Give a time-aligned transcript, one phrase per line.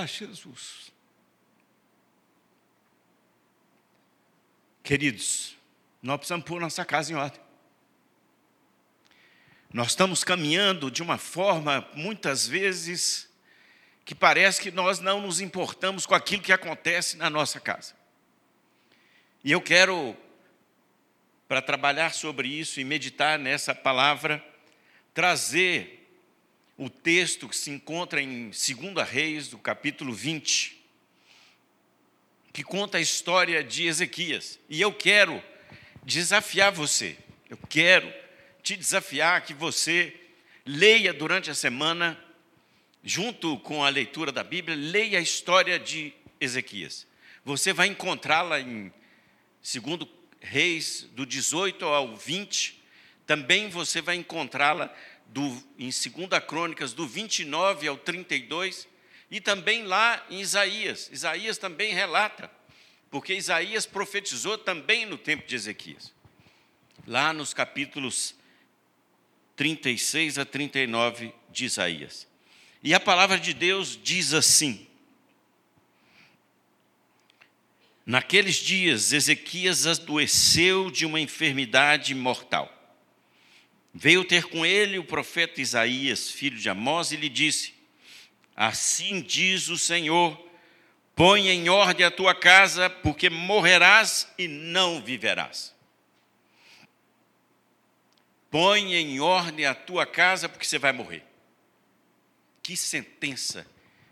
[0.00, 0.92] Ah, Jesus.
[4.80, 5.56] Queridos,
[6.00, 7.40] nós precisamos pôr nossa casa em ordem.
[9.72, 13.28] Nós estamos caminhando de uma forma, muitas vezes,
[14.04, 17.96] que parece que nós não nos importamos com aquilo que acontece na nossa casa.
[19.42, 20.16] E eu quero,
[21.48, 24.44] para trabalhar sobre isso e meditar nessa palavra,
[25.12, 25.97] trazer
[26.78, 30.80] o texto que se encontra em 2 Reis, do capítulo 20,
[32.52, 34.60] que conta a história de Ezequias.
[34.68, 35.42] E eu quero
[36.04, 37.18] desafiar você,
[37.50, 38.10] eu quero
[38.62, 40.14] te desafiar que você
[40.64, 42.16] leia durante a semana,
[43.02, 47.08] junto com a leitura da Bíblia, leia a história de Ezequias.
[47.44, 48.92] Você vai encontrá-la em
[49.60, 50.08] 2
[50.40, 52.80] Reis, do 18 ao 20.
[53.26, 54.94] Também você vai encontrá-la
[55.78, 58.88] em 2 Crônicas, do 29 ao 32.
[59.30, 61.10] E também lá em Isaías.
[61.12, 62.50] Isaías também relata,
[63.10, 66.12] porque Isaías profetizou também no tempo de Ezequias.
[67.06, 68.34] Lá nos capítulos
[69.56, 72.26] 36 a 39 de Isaías.
[72.82, 74.86] E a palavra de Deus diz assim:
[78.06, 82.77] Naqueles dias, Ezequias adoeceu de uma enfermidade mortal.
[84.00, 87.74] Veio ter com ele o profeta Isaías, filho de Amós, e lhe disse:
[88.54, 90.40] Assim diz o Senhor:
[91.16, 95.74] Põe em ordem a tua casa, porque morrerás e não viverás.
[98.48, 101.24] Põe em ordem a tua casa, porque você vai morrer.
[102.62, 103.66] Que sentença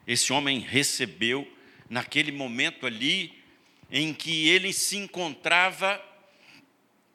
[0.05, 1.49] esse homem recebeu
[1.89, 3.41] naquele momento ali
[3.89, 6.05] em que ele se encontrava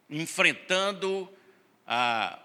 [0.09, 1.29] enfrentando
[1.85, 2.39] a,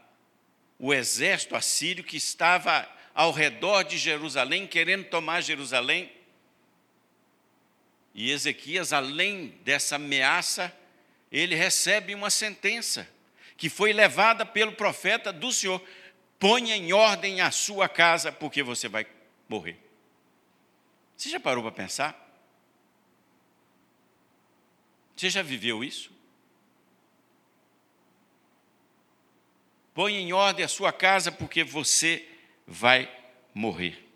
[0.78, 6.12] o exército assírio que estava ao redor de Jerusalém, querendo tomar Jerusalém.
[8.14, 10.74] E Ezequias, além dessa ameaça,
[11.30, 13.08] ele recebe uma sentença
[13.56, 15.82] que foi levada pelo profeta do Senhor:
[16.38, 19.06] ponha em ordem a sua casa, porque você vai
[19.48, 19.78] morrer.
[21.16, 22.22] Você já parou para pensar?
[25.16, 26.15] Você já viveu isso?
[29.96, 32.22] Ponha em ordem a sua casa, porque você
[32.66, 33.10] vai
[33.54, 34.06] morrer.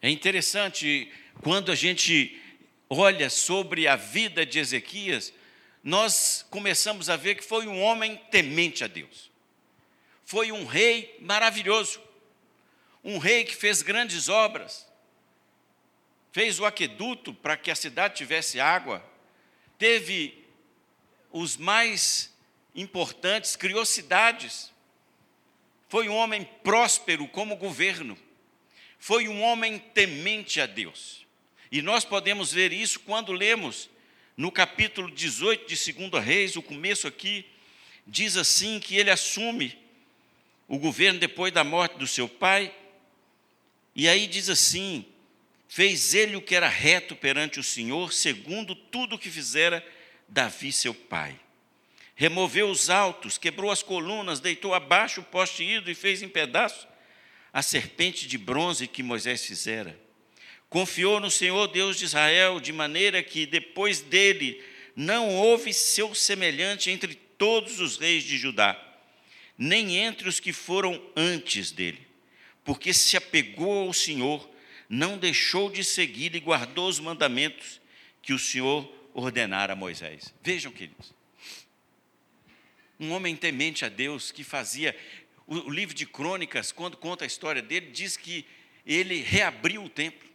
[0.00, 2.40] É interessante quando a gente
[2.88, 5.34] olha sobre a vida de Ezequias,
[5.82, 9.28] nós começamos a ver que foi um homem temente a Deus.
[10.24, 12.00] Foi um rei maravilhoso.
[13.02, 14.86] Um rei que fez grandes obras.
[16.30, 19.04] Fez o aqueduto para que a cidade tivesse água.
[19.76, 20.44] Teve
[21.32, 22.37] os mais
[22.80, 24.72] importantes, criou cidades.
[25.88, 28.16] Foi um homem próspero como governo.
[28.98, 31.26] Foi um homem temente a Deus.
[31.70, 33.90] E nós podemos ver isso quando lemos
[34.36, 37.44] no capítulo 18 de 2 Reis, o começo aqui,
[38.06, 39.76] diz assim que ele assume
[40.68, 42.72] o governo depois da morte do seu pai,
[43.94, 45.04] e aí diz assim:
[45.68, 49.84] fez ele o que era reto perante o Senhor, segundo tudo o que fizera
[50.28, 51.38] Davi, seu pai.
[52.20, 56.84] Removeu os altos, quebrou as colunas, deitou abaixo o poste ídolo e fez em pedaços
[57.52, 59.96] a serpente de bronze que Moisés fizera
[60.68, 64.60] Confiou no Senhor Deus de Israel, de maneira que depois dele
[64.96, 68.76] não houve seu semelhante entre todos os reis de Judá,
[69.56, 72.04] nem entre os que foram antes dele,
[72.64, 74.50] porque se apegou ao Senhor,
[74.88, 77.80] não deixou de seguir e guardou os mandamentos
[78.20, 80.34] que o Senhor ordenara a Moisés.
[80.42, 81.16] Vejam, queridos,
[82.98, 84.96] um homem temente a Deus que fazia.
[85.46, 88.44] O, livro de Crônicas, quando conta a história dele, diz que
[88.84, 90.28] ele reabriu o templo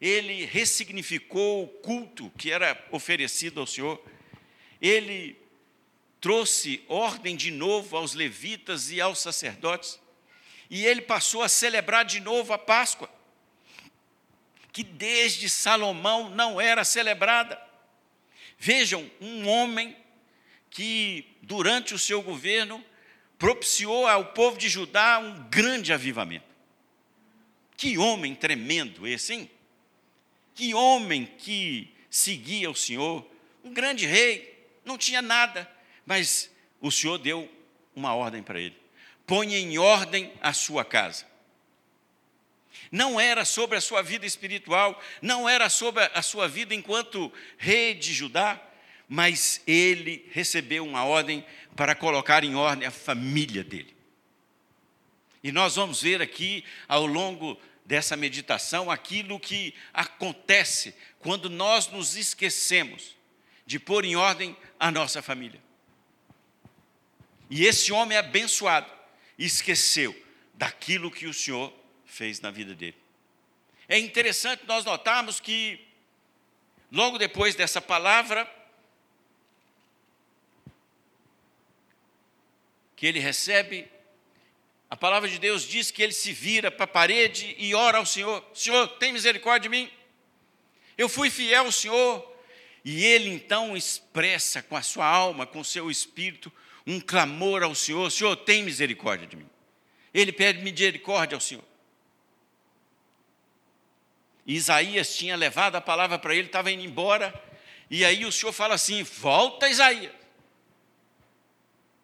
[0.00, 4.02] ele ressignificou o culto que era oferecido ao Senhor,
[4.80, 5.38] ele
[6.20, 9.98] trouxe ordem de novo aos levitas e aos sacerdotes,
[10.68, 13.10] e ele passou a celebrar de novo a Páscoa,
[14.72, 17.60] que desde Salomão não era celebrada.
[18.58, 19.96] Vejam, um homem
[20.76, 22.84] que, durante o seu governo,
[23.38, 26.44] propiciou ao povo de Judá um grande avivamento.
[27.78, 29.50] Que homem tremendo esse, hein?
[30.54, 33.26] Que homem que seguia o Senhor,
[33.64, 35.66] um grande rei, não tinha nada,
[36.04, 37.50] mas o Senhor deu
[37.94, 38.76] uma ordem para ele:
[39.26, 41.24] ponha em ordem a sua casa.
[42.92, 47.94] Não era sobre a sua vida espiritual, não era sobre a sua vida enquanto rei
[47.94, 48.60] de Judá,
[49.08, 51.44] mas ele recebeu uma ordem
[51.74, 53.94] para colocar em ordem a família dele.
[55.42, 62.16] E nós vamos ver aqui, ao longo dessa meditação aquilo que acontece quando nós nos
[62.16, 63.14] esquecemos
[63.64, 65.60] de pôr em ordem a nossa família.
[67.48, 68.90] E esse homem abençoado
[69.38, 70.20] esqueceu
[70.54, 71.72] daquilo que o Senhor
[72.04, 72.96] fez na vida dele.
[73.88, 75.78] É interessante nós notarmos que,
[76.90, 78.50] logo depois dessa palavra,
[82.96, 83.86] que ele recebe,
[84.88, 88.06] a palavra de Deus diz que ele se vira para a parede e ora ao
[88.06, 89.90] Senhor: Senhor, tem misericórdia de mim.
[90.96, 92.34] Eu fui fiel ao Senhor.
[92.84, 96.52] E ele então expressa com a sua alma, com o seu espírito,
[96.86, 99.48] um clamor ao Senhor: Senhor, tem misericórdia de mim.
[100.14, 101.64] Ele pede misericórdia ao Senhor.
[104.46, 107.34] E Isaías tinha levado a palavra para ele, estava indo embora,
[107.90, 110.12] e aí o Senhor fala assim: Volta, Isaías.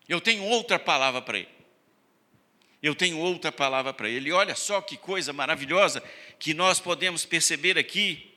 [0.09, 1.49] Eu tenho outra palavra para ele.
[2.83, 4.31] Eu tenho outra palavra para ele.
[4.31, 6.03] E olha só que coisa maravilhosa
[6.39, 8.33] que nós podemos perceber aqui,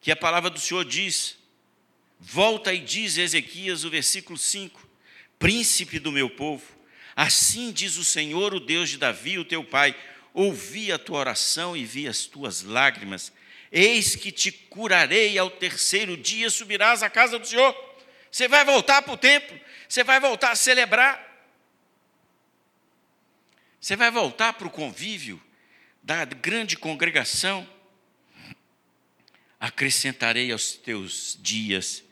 [0.00, 1.38] que a palavra do Senhor diz.
[2.18, 4.88] Volta e diz Ezequias, o versículo 5:
[5.38, 6.64] Príncipe do meu povo,
[7.14, 9.94] assim diz o Senhor, o Deus de Davi, o teu pai:
[10.32, 13.32] ouvi a tua oração e vi as tuas lágrimas.
[13.70, 17.74] Eis que te curarei ao terceiro dia, subirás à casa do Senhor.
[18.30, 21.24] Você vai voltar para o templo, você vai voltar a celebrar.
[23.80, 25.40] Você vai voltar para o convívio
[26.02, 27.68] da grande congregação.
[29.60, 32.02] Acrescentarei aos teus dias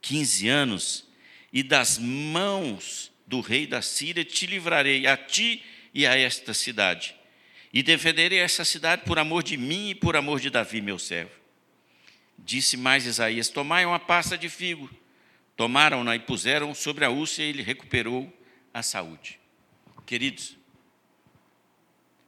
[0.00, 1.04] quinze anos,
[1.52, 7.16] e das mãos do rei da Síria te livrarei a ti e a esta cidade.
[7.72, 11.32] E defenderei essa cidade por amor de mim e por amor de Davi, meu servo.
[12.38, 14.88] Disse mais Isaías: Tomai uma pasta de figo
[15.56, 18.30] Tomaram-na e puseram sobre a úlcera e ele recuperou
[18.74, 19.40] a saúde.
[20.04, 20.56] Queridos,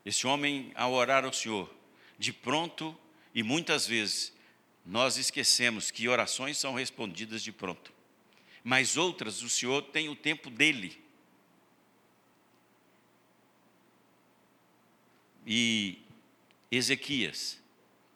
[0.04, 1.72] esse homem, ao orar ao Senhor,
[2.18, 2.98] de pronto
[3.34, 4.32] e muitas vezes,
[4.84, 7.92] nós esquecemos que orações são respondidas de pronto,
[8.64, 10.98] mas outras o Senhor tem o tempo dele.
[15.46, 15.98] E
[16.70, 17.60] Ezequias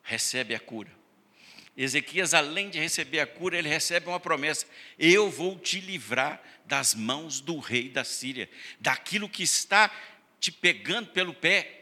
[0.02, 1.01] recebe a cura.
[1.76, 4.66] Ezequias, além de receber a cura, ele recebe uma promessa:
[4.98, 8.48] Eu vou te livrar das mãos do rei da Síria,
[8.78, 9.90] daquilo que está
[10.38, 11.80] te pegando pelo pé.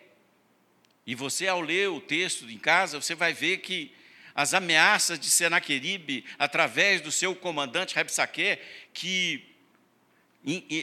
[1.06, 3.92] E você, ao ler o texto em casa, você vai ver que
[4.34, 8.58] as ameaças de Senaqueribe, através do seu comandante Rabsaque,
[8.94, 9.44] que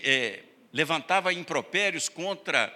[0.03, 0.43] é,
[0.73, 2.75] levantava impropérios contra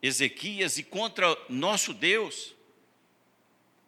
[0.00, 2.54] Ezequias e contra nosso Deus.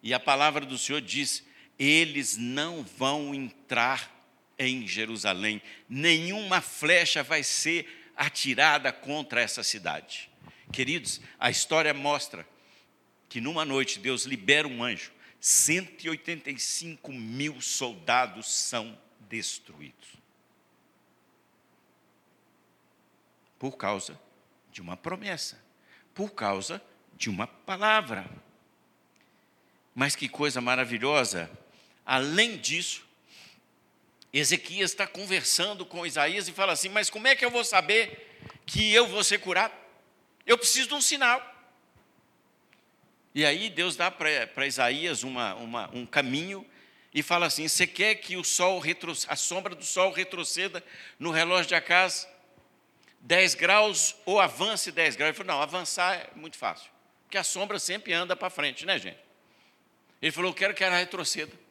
[0.01, 1.43] E a palavra do Senhor diz:
[1.83, 4.11] eles não vão entrar
[4.57, 10.29] em Jerusalém, nenhuma flecha vai ser atirada contra essa cidade.
[10.71, 12.47] Queridos, a história mostra
[13.27, 20.09] que numa noite Deus libera um anjo, 185 mil soldados são destruídos.
[23.57, 24.19] Por causa
[24.71, 25.61] de uma promessa,
[26.13, 26.81] por causa
[27.17, 28.29] de uma palavra.
[29.95, 31.49] Mas que coisa maravilhosa
[32.05, 33.03] Além disso,
[34.33, 38.29] Ezequias está conversando com Isaías e fala assim: Mas como é que eu vou saber
[38.65, 39.73] que eu vou ser curado?
[40.45, 41.51] Eu preciso de um sinal.
[43.35, 46.65] E aí Deus dá para Isaías uma, uma, um caminho
[47.13, 50.83] e fala assim: Você quer que o sol retro, a sombra do sol retroceda
[51.19, 52.27] no relógio de Acas
[53.21, 55.29] 10 graus ou avance 10 graus?
[55.29, 56.89] Ele falou: Não, avançar é muito fácil,
[57.23, 59.19] porque a sombra sempre anda para frente, né, gente?
[60.19, 61.62] Ele falou: Eu quero que ela retroceda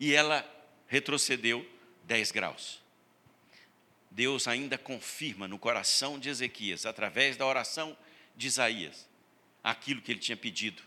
[0.00, 0.44] e ela
[0.88, 1.64] retrocedeu
[2.04, 2.80] 10 graus.
[4.10, 7.96] Deus ainda confirma no coração de Ezequias, através da oração
[8.34, 9.06] de Isaías,
[9.62, 10.82] aquilo que ele tinha pedido.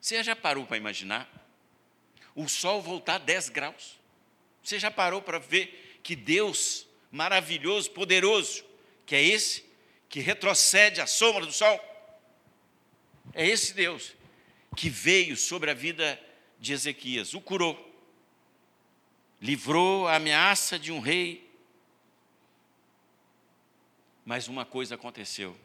[0.00, 1.28] Você já parou para imaginar?
[2.34, 3.98] O sol voltar 10 graus.
[4.62, 8.64] Você já parou para ver que Deus maravilhoso, poderoso,
[9.06, 9.64] que é esse
[10.08, 11.80] que retrocede a sombra do sol?
[13.32, 14.14] É esse Deus
[14.76, 16.20] que veio sobre a vida
[16.60, 17.93] de Ezequias, o curou
[19.40, 21.50] livrou a ameaça de um rei.
[24.24, 25.56] Mas uma coisa aconteceu: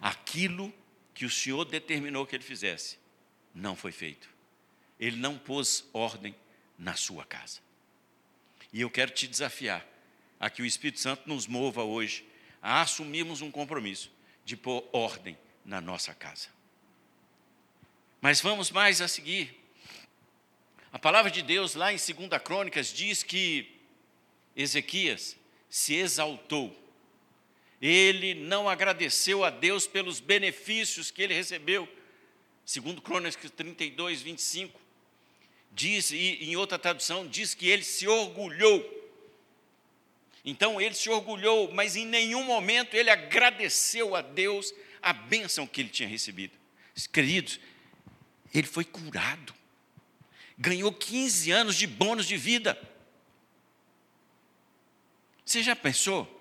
[0.00, 0.72] aquilo
[1.14, 2.98] que o Senhor determinou que ele fizesse,
[3.54, 4.28] não foi feito.
[4.98, 6.34] Ele não pôs ordem
[6.78, 7.60] na sua casa.
[8.72, 9.86] E eu quero te desafiar
[10.38, 12.26] a que o Espírito Santo nos mova hoje
[12.60, 14.10] a assumirmos um compromisso
[14.44, 16.48] de pôr ordem na nossa casa.
[18.20, 19.65] Mas vamos mais a seguir.
[20.96, 23.70] A palavra de Deus lá em 2 Crônicas diz que
[24.56, 25.36] Ezequias
[25.68, 26.74] se exaltou.
[27.82, 31.86] Ele não agradeceu a Deus pelos benefícios que ele recebeu
[32.64, 34.80] Segundo Crônicas 32, 25,
[35.70, 38.82] diz, e em outra tradução, diz que ele se orgulhou.
[40.46, 44.72] Então ele se orgulhou, mas em nenhum momento ele agradeceu a Deus
[45.02, 46.54] a bênção que ele tinha recebido.
[47.12, 47.60] Queridos,
[48.54, 49.54] ele foi curado,
[50.58, 52.78] ganhou 15 anos de bônus de vida.
[55.44, 56.32] Você já pensou?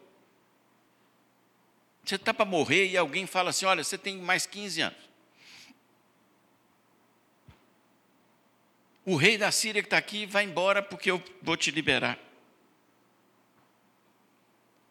[2.03, 5.05] Você está para morrer e alguém fala assim: olha, você tem mais 15 anos.
[9.05, 12.17] O rei da Síria que está aqui vai embora porque eu vou te liberar.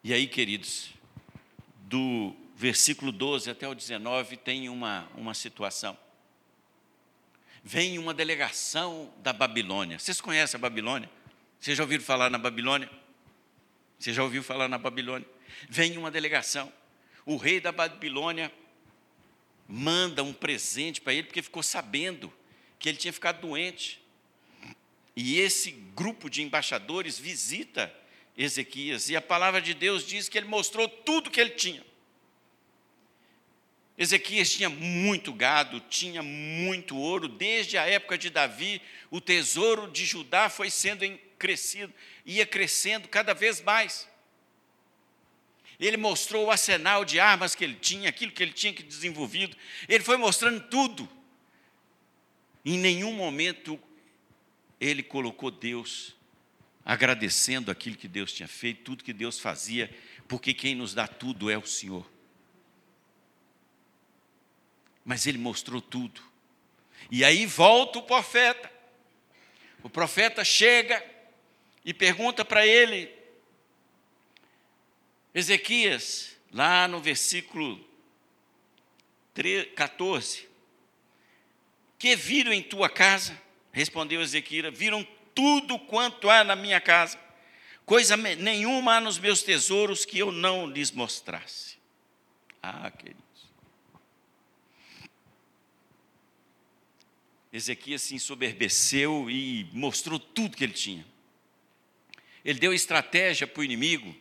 [0.04, 0.90] E aí, queridos,
[1.80, 5.98] do versículo 12 até o 19 tem uma, uma situação.
[7.66, 9.98] Vem uma delegação da Babilônia.
[9.98, 11.08] Vocês conhecem a Babilônia?
[11.58, 12.90] Vocês já ouviram falar na Babilônia?
[13.98, 15.26] Você já ouviu falar na Babilônia?
[15.70, 16.70] Vem uma delegação.
[17.24, 18.52] O rei da Babilônia
[19.66, 22.30] manda um presente para ele, porque ficou sabendo
[22.78, 23.98] que ele tinha ficado doente.
[25.16, 27.90] E esse grupo de embaixadores visita
[28.36, 31.82] Ezequias, e a palavra de Deus diz que ele mostrou tudo que ele tinha.
[33.96, 40.04] Ezequias tinha muito gado, tinha muito ouro, desde a época de Davi, o tesouro de
[40.04, 41.06] Judá foi sendo
[41.38, 41.92] crescido,
[42.26, 44.08] ia crescendo cada vez mais.
[45.78, 49.56] Ele mostrou o arsenal de armas que ele tinha, aquilo que ele tinha que desenvolvido,
[49.88, 51.08] ele foi mostrando tudo.
[52.64, 53.80] Em nenhum momento
[54.80, 56.14] ele colocou Deus
[56.84, 59.94] agradecendo aquilo que Deus tinha feito, tudo que Deus fazia,
[60.28, 62.13] porque quem nos dá tudo é o Senhor.
[65.04, 66.22] Mas ele mostrou tudo.
[67.10, 68.72] E aí volta o profeta.
[69.82, 71.04] O profeta chega
[71.84, 73.12] e pergunta para ele,
[75.34, 77.84] Ezequias, lá no versículo
[79.74, 80.48] 14:
[81.98, 83.38] Que viram em tua casa?
[83.72, 87.18] Respondeu Ezequiel: Viram tudo quanto há na minha casa,
[87.84, 91.76] coisa nenhuma há nos meus tesouros que eu não lhes mostrasse.
[92.62, 93.22] Ah, queridos.
[97.54, 101.06] Ezequias se ensoberbeceu e mostrou tudo que ele tinha.
[102.44, 104.12] Ele deu estratégia para o inimigo.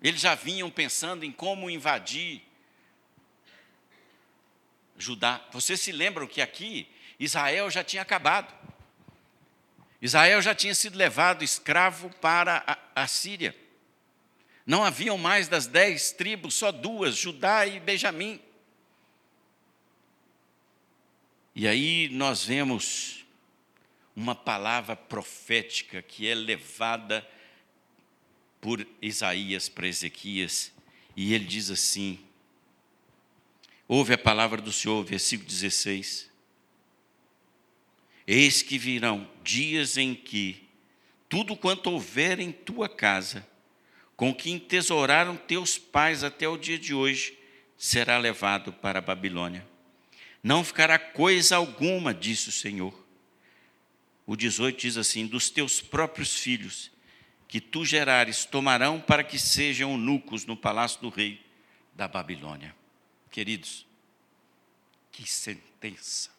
[0.00, 2.42] Eles já vinham pensando em como invadir
[4.96, 5.44] Judá.
[5.50, 6.86] Vocês se lembram que aqui
[7.18, 8.54] Israel já tinha acabado.
[10.00, 13.52] Israel já tinha sido levado escravo para a, a Síria.
[14.64, 18.40] Não haviam mais das dez tribos, só duas, Judá e Benjamim.
[21.60, 23.22] E aí nós vemos
[24.16, 27.22] uma palavra profética que é levada
[28.62, 30.72] por Isaías para Ezequias,
[31.14, 32.18] e ele diz assim:
[33.86, 36.30] ouve a palavra do Senhor, versículo 16.
[38.26, 40.66] Eis que virão dias em que
[41.28, 43.46] tudo quanto houver em tua casa,
[44.16, 47.38] com que entesouraram teus pais até o dia de hoje,
[47.76, 49.69] será levado para a Babilônia.
[50.42, 52.94] Não ficará coisa alguma, disse o Senhor.
[54.26, 56.90] O 18 diz assim: Dos teus próprios filhos,
[57.46, 61.44] que tu gerares, tomarão para que sejam eunucos no palácio do rei
[61.94, 62.74] da Babilônia.
[63.30, 63.86] Queridos,
[65.12, 66.30] que sentença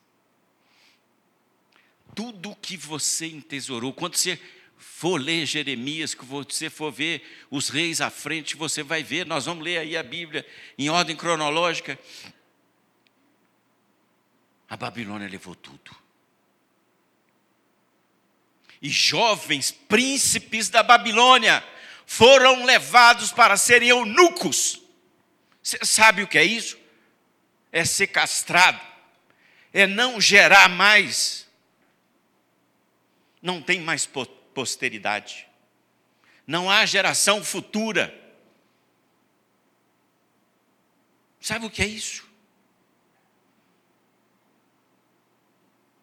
[2.15, 4.39] tudo que você entesourou, quando você
[4.77, 9.45] for ler Jeremias, que você for ver os reis à frente, você vai ver, nós
[9.45, 10.45] vamos ler aí a Bíblia
[10.77, 11.99] em ordem cronológica.
[14.71, 15.93] A Babilônia levou tudo.
[18.81, 21.61] E jovens príncipes da Babilônia
[22.05, 24.81] foram levados para serem eunucos.
[25.61, 26.79] Você sabe o que é isso?
[27.69, 28.79] É ser castrado,
[29.73, 31.41] é não gerar mais
[33.41, 34.07] não tem mais
[34.53, 35.47] posteridade,
[36.47, 38.17] não há geração futura.
[41.41, 42.30] Sabe o que é isso?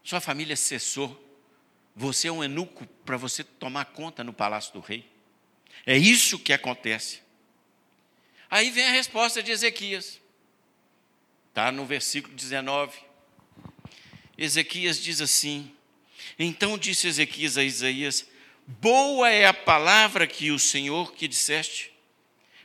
[0.08, 1.22] Sua família cessou,
[1.94, 5.06] você é um eunuco para você tomar conta no palácio do rei.
[5.84, 7.20] É isso que acontece.
[8.48, 10.18] Aí vem a resposta de Ezequias,
[11.50, 12.98] está no versículo 19.
[14.38, 15.70] Ezequias diz assim:
[16.38, 18.26] então disse Ezequias a Isaías:
[18.66, 21.92] Boa é a palavra que o Senhor que disseste,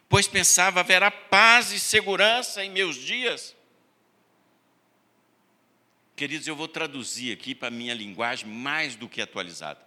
[0.07, 3.53] pois pensava haverá paz e segurança em meus dias.
[6.15, 9.82] Queridos, eu vou traduzir aqui para a minha linguagem mais do que atualizada.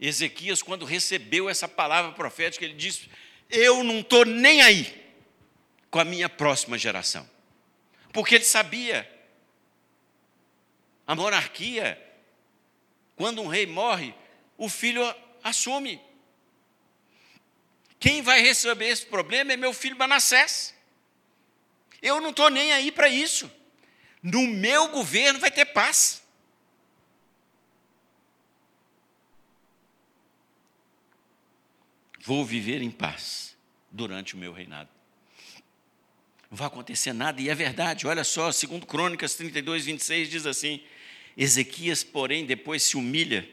[0.00, 3.10] Ezequias, quando recebeu essa palavra profética, ele disse:
[3.50, 5.12] Eu não estou nem aí
[5.90, 7.28] com a minha próxima geração.
[8.12, 9.10] Porque ele sabia
[11.06, 12.00] A monarquia,
[13.16, 14.14] quando um rei morre,
[14.56, 15.02] o filho
[15.42, 16.00] assume.
[17.98, 20.74] Quem vai receber esse problema é meu filho Manassés.
[22.00, 23.50] Eu não estou nem aí para isso.
[24.22, 26.22] No meu governo vai ter paz.
[32.20, 33.56] Vou viver em paz
[33.90, 34.90] durante o meu reinado.
[36.50, 40.82] Não vai acontecer nada, e é verdade, olha só, segundo Crônicas 32, 26, diz assim:
[41.36, 43.48] Ezequias, porém, depois se humilha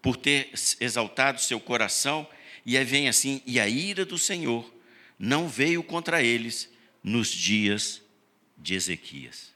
[0.00, 2.28] por ter exaltado seu coração,
[2.64, 4.72] e aí vem assim: e a ira do Senhor
[5.18, 6.70] não veio contra eles
[7.02, 8.02] nos dias
[8.56, 9.53] de Ezequias.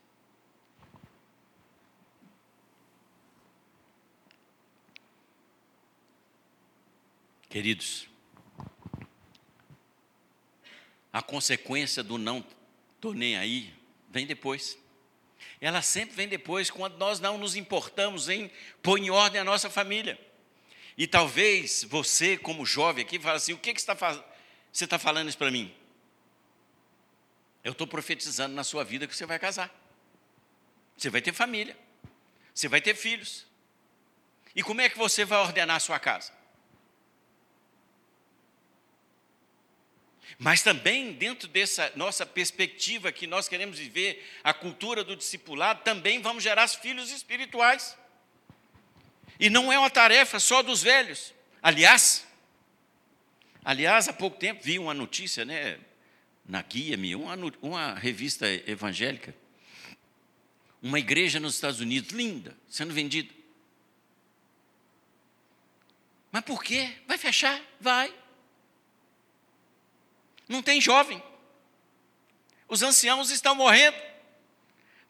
[7.49, 8.07] Queridos,
[11.13, 12.45] a consequência do não
[12.95, 13.75] estou nem aí
[14.11, 14.79] vem depois.
[15.61, 18.51] Ela sempre vem depois, quando nós não nos importamos em
[18.83, 20.19] pôr em ordem a nossa família.
[20.97, 24.25] E talvez você, como jovem aqui, fale assim: o que, que você está
[24.73, 25.75] Você está falando isso para mim?
[27.65, 29.75] Eu estou profetizando na sua vida que você vai casar.
[30.97, 31.77] Você vai ter família.
[32.55, 33.47] Você vai ter filhos.
[34.55, 36.38] E como é que você vai ordenar a sua casa?
[40.37, 46.21] Mas também, dentro dessa nossa perspectiva que nós queremos viver, a cultura do discipulado, também
[46.21, 47.97] vamos gerar filhos espirituais.
[49.41, 51.33] E não é uma tarefa só dos velhos.
[51.63, 52.27] Aliás,
[53.65, 55.79] aliás, há pouco tempo vi uma notícia, né,
[56.45, 59.35] na Guia-me, uma, uma revista evangélica,
[60.83, 63.33] uma igreja nos Estados Unidos, linda, sendo vendida.
[66.31, 66.93] Mas por quê?
[67.07, 67.61] Vai fechar?
[67.81, 68.13] Vai.
[70.49, 71.23] Não tem jovem.
[72.69, 73.97] Os anciãos estão morrendo.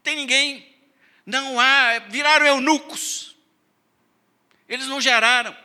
[0.03, 0.77] Tem ninguém.
[1.25, 3.37] Não há, viraram eunucos.
[4.69, 5.57] Eles não geraram.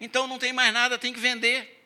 [0.00, 1.76] Então não tem mais nada, tem que vender.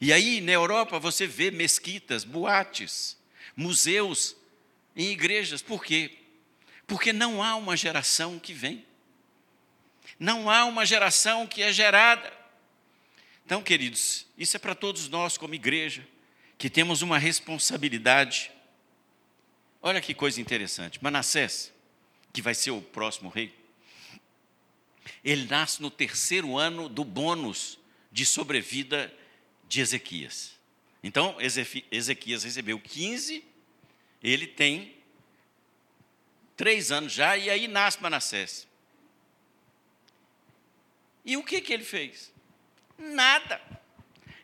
[0.00, 3.16] E aí, na Europa, você vê mesquitas, boates,
[3.54, 4.36] museus
[4.96, 5.62] em igrejas.
[5.62, 6.18] Por quê?
[6.86, 8.84] Porque não há uma geração que vem.
[10.18, 12.39] Não há uma geração que é gerada.
[13.50, 16.06] Então, queridos, isso é para todos nós, como igreja,
[16.56, 18.48] que temos uma responsabilidade.
[19.82, 21.02] Olha que coisa interessante.
[21.02, 21.72] Manassés,
[22.32, 23.52] que vai ser o próximo rei,
[25.24, 27.76] ele nasce no terceiro ano do bônus
[28.12, 29.12] de sobrevida
[29.66, 30.52] de Ezequias.
[31.02, 31.36] Então,
[31.90, 33.44] Ezequias recebeu 15,
[34.22, 34.94] ele tem
[36.56, 38.68] três anos já, e aí nasce Manassés.
[41.24, 42.30] E o que, que ele fez?
[43.00, 43.60] Nada.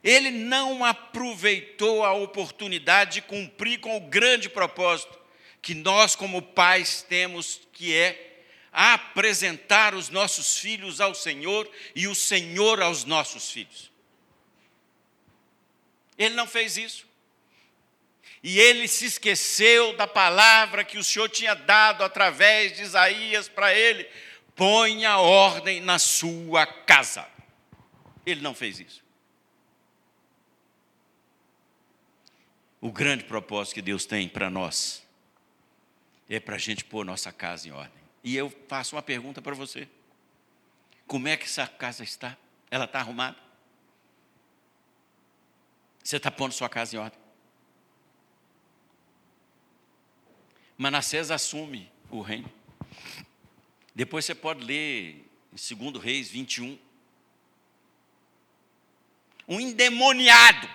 [0.03, 5.19] Ele não aproveitou a oportunidade de cumprir com o grande propósito
[5.61, 12.15] que nós, como pais, temos, que é apresentar os nossos filhos ao Senhor e o
[12.15, 13.91] Senhor aos nossos filhos.
[16.17, 17.07] Ele não fez isso.
[18.43, 23.75] E ele se esqueceu da palavra que o Senhor tinha dado através de Isaías para
[23.75, 24.09] ele:
[24.55, 27.27] ponha ordem na sua casa.
[28.27, 29.07] Ele não fez isso.
[32.81, 35.07] O grande propósito que Deus tem para nós
[36.29, 38.03] é para a gente pôr nossa casa em ordem.
[38.23, 39.89] E eu faço uma pergunta para você:
[41.07, 42.37] como é que essa casa está?
[42.69, 43.37] Ela está arrumada?
[46.03, 47.19] Você está pondo sua casa em ordem?
[50.77, 52.53] Manassés assume o reino.
[53.95, 56.79] Depois você pode ler em 2 Reis 21
[59.49, 60.69] um endemoniado.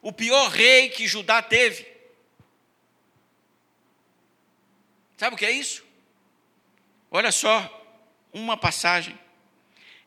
[0.00, 1.86] O pior rei que Judá teve.
[5.16, 5.84] Sabe o que é isso?
[7.10, 7.74] Olha só,
[8.32, 9.18] uma passagem.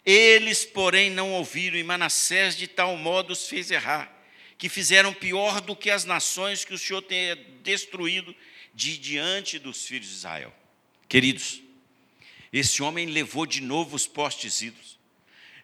[0.06, 4.12] Eles, porém, não ouviram, e Manassés de tal modo os fez errar,
[4.58, 8.36] que fizeram pior do que as nações que o Senhor tenha destruído
[8.74, 10.54] de diante dos filhos de Israel.
[11.08, 11.62] Queridos,
[12.52, 15.01] esse homem levou de novo os postes ídolos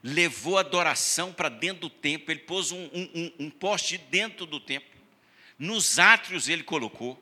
[0.04, 4.60] levou a adoração para dentro do templo, ele pôs um, um, um poste dentro do
[4.60, 4.90] templo,
[5.58, 7.22] nos átrios ele colocou,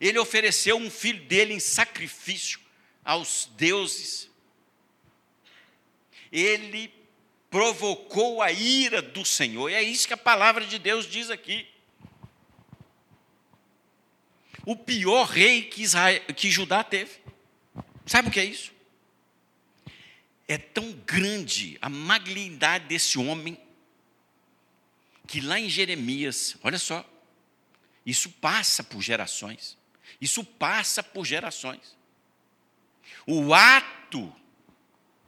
[0.00, 2.60] ele ofereceu um filho dele em sacrifício
[3.04, 4.30] aos deuses,
[6.30, 6.92] ele
[7.50, 11.68] provocou a ira do Senhor, e é isso que a palavra de Deus diz aqui.
[14.66, 17.12] O pior rei que, Israel, que Judá teve.
[18.06, 18.73] Sabe o que é isso?
[20.46, 23.58] É tão grande a magnidade desse homem,
[25.26, 27.08] que lá em Jeremias, olha só,
[28.04, 29.78] isso passa por gerações.
[30.20, 31.96] Isso passa por gerações.
[33.26, 34.34] O ato,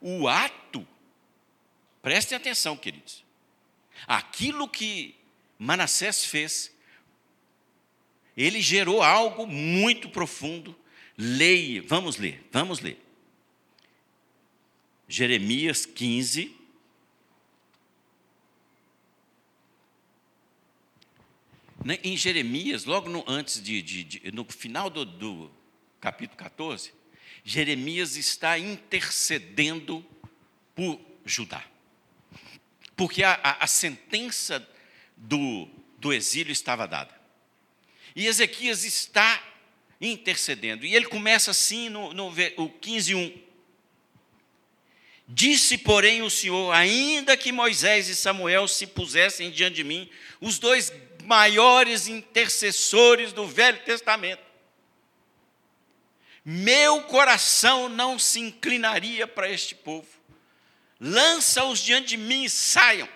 [0.00, 0.86] o ato,
[2.02, 3.24] prestem atenção, queridos.
[4.06, 5.14] Aquilo que
[5.58, 6.72] Manassés fez,
[8.36, 10.78] ele gerou algo muito profundo.
[11.16, 13.02] Leia, vamos ler, vamos ler.
[15.08, 16.54] Jeremias 15.
[21.84, 25.50] Né, em Jeremias, logo no, antes de, de, de no final do, do
[26.00, 26.92] capítulo 14,
[27.44, 30.04] Jeremias está intercedendo
[30.74, 31.64] por Judá.
[32.96, 34.66] Porque a, a, a sentença
[35.16, 37.14] do, do exílio estava dada.
[38.16, 39.42] E Ezequias está
[40.00, 40.84] intercedendo.
[40.84, 43.45] E ele começa assim no, no, no 15, 1.
[45.28, 50.08] Disse, porém, o Senhor: ainda que Moisés e Samuel se pusessem diante de mim,
[50.40, 50.92] os dois
[51.24, 54.42] maiores intercessores do Velho Testamento,
[56.44, 60.06] meu coração não se inclinaria para este povo.
[61.00, 63.08] Lança-os diante de mim e saiam.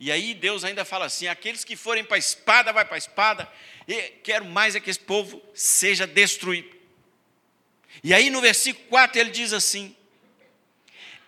[0.00, 2.98] E aí Deus ainda fala assim: aqueles que forem para a espada, vai para a
[2.98, 3.48] espada,
[3.86, 6.76] e quero mais é que esse povo seja destruído.
[8.02, 9.94] E aí no versículo 4 ele diz assim: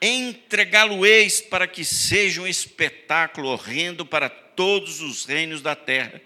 [0.04, 6.20] entregá-lo-eis para que seja um espetáculo horrendo para todos os reinos da terra,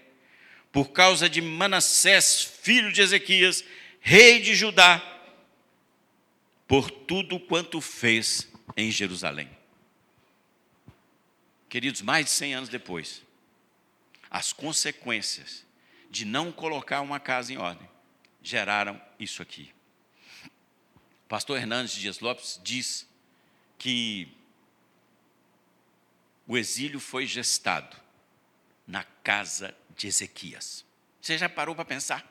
[0.71, 3.63] por causa de Manassés, filho de Ezequias,
[3.99, 5.01] rei de Judá,
[6.67, 9.49] por tudo quanto fez em Jerusalém.
[11.67, 13.23] Queridos, mais de 100 anos depois,
[14.29, 15.65] as consequências
[16.09, 17.87] de não colocar uma casa em ordem
[18.41, 19.71] geraram isso aqui.
[21.27, 23.08] pastor Hernandes Dias Lopes diz
[23.79, 24.31] que
[26.45, 27.95] o exílio foi gestado
[28.85, 30.85] na casa de Ezequias.
[31.21, 32.25] Você já parou para pensar?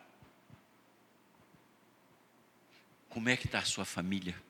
[3.09, 4.41] Como é que está a sua família?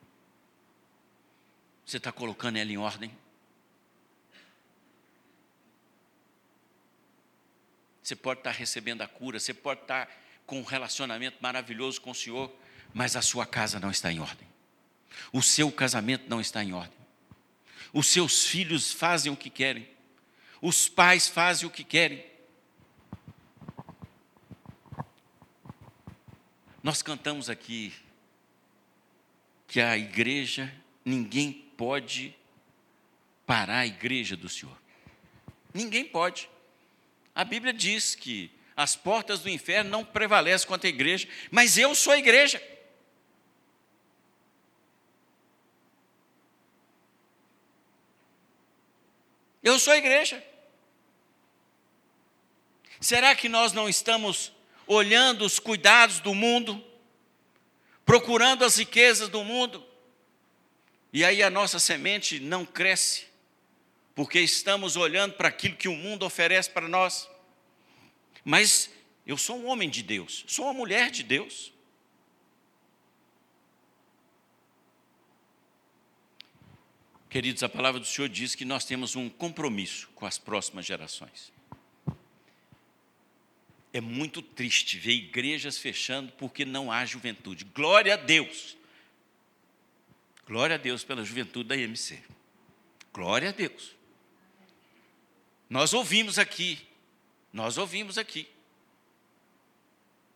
[1.86, 3.16] Você está colocando ela em ordem?
[8.02, 10.12] Você pode estar tá recebendo a cura, você pode estar tá
[10.46, 12.52] com um relacionamento maravilhoso com o Senhor,
[12.92, 14.48] mas a sua casa não está em ordem.
[15.32, 16.98] O seu casamento não está em ordem.
[17.92, 19.88] Os seus filhos fazem o que querem.
[20.60, 22.24] Os pais fazem o que querem.
[26.82, 27.92] Nós cantamos aqui
[29.66, 30.72] que a igreja,
[31.04, 32.34] ninguém pode
[33.46, 34.76] parar a igreja do Senhor.
[35.72, 36.48] Ninguém pode.
[37.34, 41.94] A Bíblia diz que as portas do inferno não prevalecem contra a igreja, mas eu
[41.94, 42.62] sou a igreja.
[49.68, 50.42] Eu sou a igreja.
[52.98, 54.50] Será que nós não estamos
[54.86, 56.82] olhando os cuidados do mundo,
[58.06, 59.86] procurando as riquezas do mundo,
[61.12, 63.26] e aí a nossa semente não cresce,
[64.14, 67.28] porque estamos olhando para aquilo que o mundo oferece para nós?
[68.42, 68.88] Mas
[69.26, 71.74] eu sou um homem de Deus, sou uma mulher de Deus.
[77.28, 81.52] Queridos, a palavra do Senhor diz que nós temos um compromisso com as próximas gerações.
[83.92, 87.64] É muito triste ver igrejas fechando porque não há juventude.
[87.64, 88.76] Glória a Deus.
[90.46, 92.22] Glória a Deus pela juventude da IMC.
[93.12, 93.94] Glória a Deus.
[95.68, 96.78] Nós ouvimos aqui,
[97.52, 98.48] nós ouvimos aqui.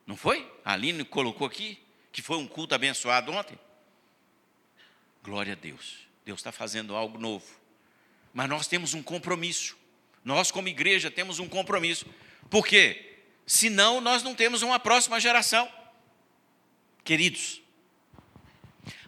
[0.07, 0.51] Não foi?
[0.63, 1.79] A Aline colocou aqui
[2.13, 3.59] que foi um culto abençoado ontem.
[5.23, 6.12] Glória a Deus.
[6.25, 7.47] Deus está fazendo algo novo.
[8.33, 9.77] Mas nós temos um compromisso.
[10.25, 12.07] Nós, como igreja, temos um compromisso.
[12.49, 13.19] Por quê?
[13.47, 15.71] Senão, nós não temos uma próxima geração.
[17.05, 17.61] Queridos,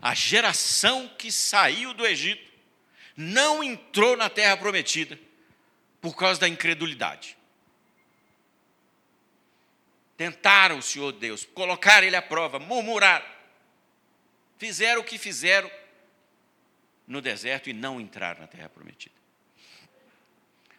[0.03, 2.53] a geração que saiu do Egito
[3.17, 5.19] não entrou na terra prometida
[6.01, 7.37] por causa da incredulidade.
[10.17, 13.27] Tentaram o Senhor Deus, colocaram Ele à prova, murmuraram,
[14.59, 15.71] fizeram o que fizeram,
[17.07, 19.15] no deserto e não entraram na terra prometida.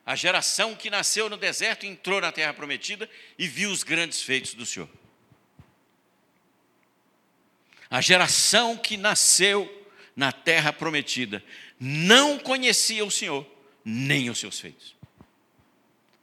[0.06, 4.54] A geração que nasceu no deserto entrou na terra prometida e viu os grandes feitos
[4.54, 4.90] do Senhor.
[7.90, 9.72] A geração que nasceu
[10.16, 11.44] na terra prometida
[11.80, 13.46] não conhecia o Senhor,
[13.84, 14.96] nem os seus feitos.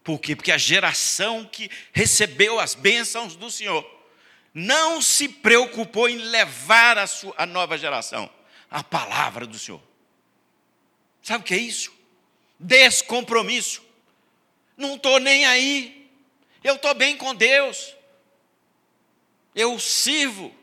[0.04, 0.34] Por quê?
[0.34, 3.88] Porque a geração que recebeu as bênçãos do Senhor
[4.52, 8.30] não se preocupou em levar a, sua, a nova geração
[8.72, 9.82] a palavra do Senhor.
[11.22, 11.92] Sabe o que é isso?
[12.58, 13.82] Descompromisso.
[14.76, 16.11] Não estou nem aí.
[16.62, 17.94] Eu estou bem com Deus.
[19.54, 20.54] Eu sirvo,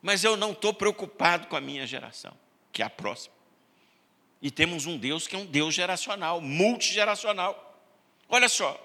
[0.00, 2.32] mas eu não estou preocupado com a minha geração,
[2.72, 3.34] que é a próxima.
[4.40, 7.80] E temos um Deus que é um Deus geracional, multigeracional.
[8.28, 8.84] Olha só.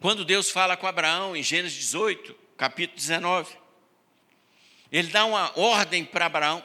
[0.00, 3.56] Quando Deus fala com Abraão em Gênesis 18, capítulo 19,
[4.90, 6.64] ele dá uma ordem para Abraão.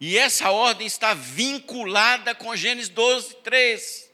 [0.00, 4.10] E essa ordem está vinculada com Gênesis 12, 3.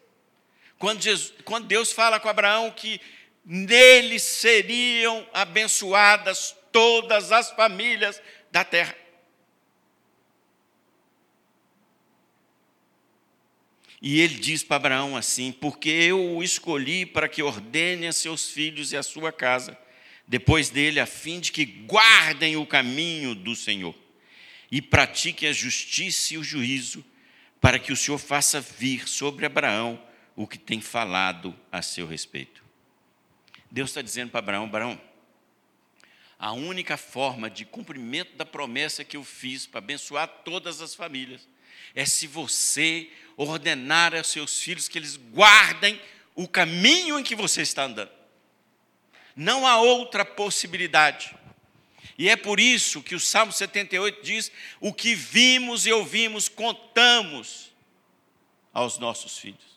[0.79, 3.01] Quando, Jesus, quando Deus fala com Abraão que
[3.45, 8.97] nele seriam abençoadas todas as famílias da terra.
[14.01, 18.51] E ele diz para Abraão assim: Porque eu o escolhi para que ordene a seus
[18.51, 19.79] filhos e a sua casa,
[20.27, 23.95] depois dele, a fim de que guardem o caminho do Senhor
[24.71, 27.05] e pratiquem a justiça e o juízo,
[27.61, 30.03] para que o Senhor faça vir sobre Abraão
[30.35, 32.65] o que tem falado a seu respeito.
[33.71, 35.01] Deus está dizendo para Abraão: Abraão,
[36.39, 41.49] a única forma de cumprimento da promessa que eu fiz para abençoar todas as famílias
[41.95, 46.01] é se você ordenar aos seus filhos que eles guardem
[46.35, 48.11] o caminho em que você está andando.
[49.37, 51.35] Não há outra possibilidade.
[52.17, 57.73] E é por isso que o Salmo 78 diz: O que vimos e ouvimos, contamos
[58.73, 59.75] aos nossos filhos.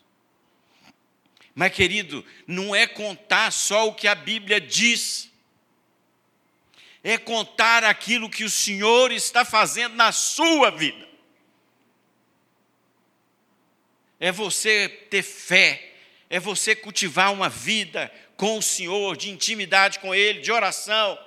[1.54, 5.28] Mas, querido, não é contar só o que a Bíblia diz,
[7.02, 11.08] é contar aquilo que o Senhor está fazendo na sua vida.
[14.20, 15.94] É você ter fé,
[16.30, 21.18] é você cultivar uma vida com o Senhor, de intimidade com Ele, de oração,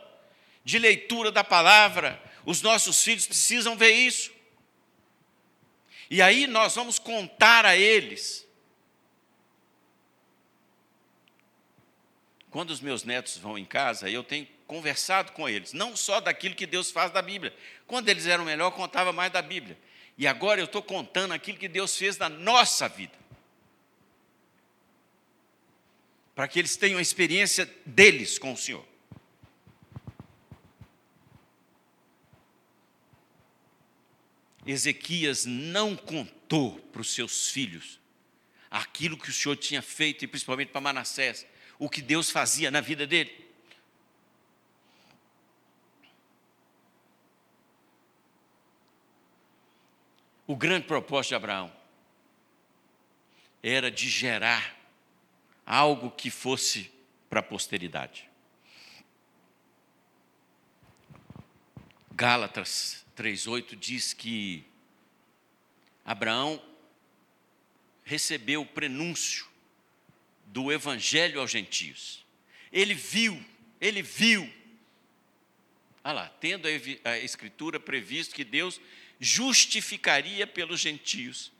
[0.65, 2.19] de leitura da palavra.
[2.43, 4.31] Os nossos filhos precisam ver isso.
[6.09, 8.47] E aí nós vamos contar a eles
[12.51, 16.53] quando os meus netos vão em casa, eu tenho conversado com eles, não só daquilo
[16.53, 17.55] que Deus faz da Bíblia.
[17.87, 19.77] Quando eles eram melhor, eu contava mais da Bíblia.
[20.17, 23.13] E agora eu estou contando aquilo que Deus fez na nossa vida.
[26.41, 28.83] Para que eles tenham a experiência deles com o Senhor.
[34.65, 37.99] Ezequias não contou para os seus filhos
[38.71, 41.45] aquilo que o Senhor tinha feito, e principalmente para Manassés,
[41.77, 43.47] o que Deus fazia na vida dele.
[50.47, 51.71] O grande propósito de Abraão
[53.61, 54.80] era de gerar
[55.65, 56.91] algo que fosse
[57.29, 58.29] para a posteridade.
[62.11, 64.63] Gálatas 3:8 diz que
[66.05, 66.61] Abraão
[68.03, 69.47] recebeu o prenúncio
[70.47, 72.25] do evangelho aos gentios.
[72.71, 73.43] Ele viu,
[73.79, 74.51] ele viu.
[76.03, 76.67] Olha lá, tendo
[77.03, 78.81] a escritura previsto que Deus
[79.19, 81.51] justificaria pelos gentios,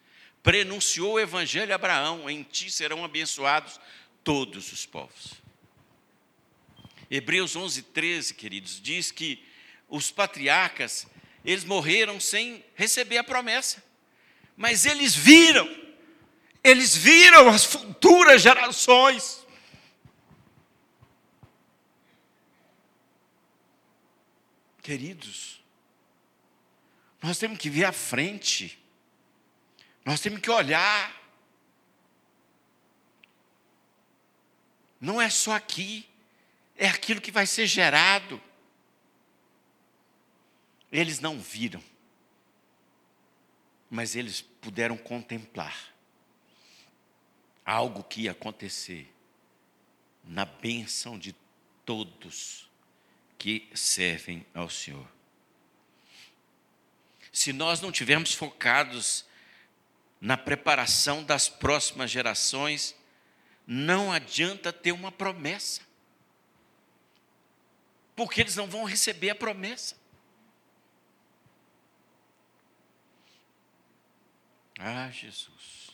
[0.43, 3.79] prenunciou o evangelho a Abraão: em ti serão abençoados
[4.23, 5.33] todos os povos.
[7.09, 9.43] Hebreus 11, 13, queridos, diz que
[9.89, 11.05] os patriarcas,
[11.43, 13.83] eles morreram sem receber a promessa,
[14.55, 15.81] mas eles viram
[16.63, 19.45] eles viram as futuras gerações.
[24.81, 25.61] Queridos,
[27.21, 28.80] nós temos que ver à frente,
[30.03, 31.19] nós temos que olhar.
[34.99, 36.07] Não é só aqui,
[36.75, 38.41] é aquilo que vai ser gerado.
[40.91, 41.81] Eles não viram,
[43.89, 45.91] mas eles puderam contemplar
[47.65, 49.11] algo que ia acontecer
[50.23, 51.33] na bênção de
[51.85, 52.69] todos
[53.37, 55.07] que servem ao Senhor.
[57.31, 59.25] Se nós não tivermos focados
[60.21, 62.95] na preparação das próximas gerações,
[63.65, 65.81] não adianta ter uma promessa,
[68.15, 69.99] porque eles não vão receber a promessa.
[74.77, 75.89] Ah, Jesus.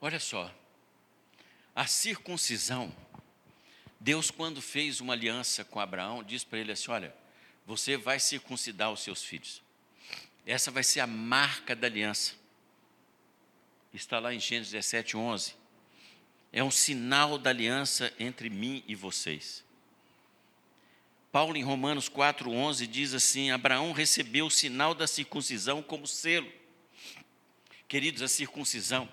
[0.00, 0.54] Olha só,
[1.74, 2.94] a circuncisão,
[4.00, 7.14] Deus, quando fez uma aliança com Abraão, disse para ele assim: Olha,
[7.66, 9.62] você vai circuncidar os seus filhos.
[10.46, 12.34] Essa vai ser a marca da aliança.
[13.92, 15.54] Está lá em Gênesis 17, 11.
[16.52, 19.64] É um sinal da aliança entre mim e vocês.
[21.32, 26.50] Paulo, em Romanos 4,11, diz assim: Abraão recebeu o sinal da circuncisão como selo.
[27.88, 29.08] Queridos, a circuncisão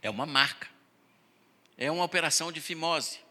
[0.00, 0.68] é uma marca,
[1.76, 3.25] é uma operação de fimose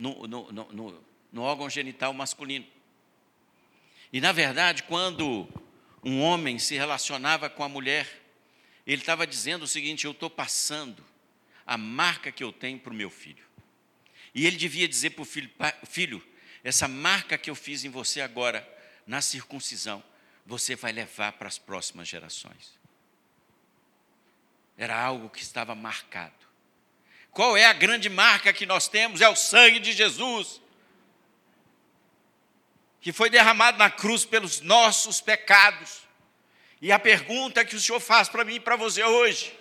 [0.00, 2.66] no, no, no, no órgão genital masculino.
[4.10, 5.46] E, na verdade, quando
[6.02, 8.08] um homem se relacionava com a mulher,
[8.86, 11.04] ele estava dizendo o seguinte: Eu estou passando
[11.66, 13.44] a marca que eu tenho para o meu filho.
[14.34, 15.50] E ele devia dizer para o filho:
[15.86, 16.26] Filho,
[16.64, 18.66] essa marca que eu fiz em você agora,
[19.06, 20.02] na circuncisão,
[20.46, 22.72] você vai levar para as próximas gerações.
[24.78, 26.49] Era algo que estava marcado.
[27.30, 29.20] Qual é a grande marca que nós temos?
[29.20, 30.60] É o sangue de Jesus,
[33.00, 36.00] que foi derramado na cruz pelos nossos pecados.
[36.82, 39.56] E a pergunta que o Senhor faz para mim e para você hoje: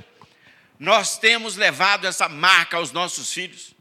[0.80, 3.76] nós temos levado essa marca aos nossos filhos?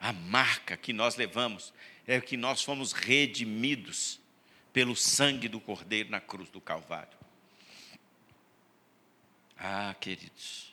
[0.00, 1.74] A marca que nós levamos
[2.06, 4.20] é que nós fomos redimidos
[4.72, 7.17] pelo sangue do Cordeiro na cruz do Calvário.
[9.58, 10.72] Ah, queridos,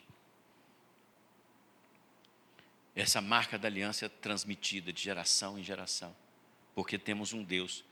[2.94, 6.14] essa marca da aliança é transmitida de geração em geração,
[6.74, 7.84] porque temos um Deus